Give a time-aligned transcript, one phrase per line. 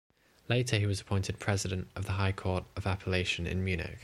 [0.49, 3.99] Later he was appointed president of the High Court of Appellation in Munich.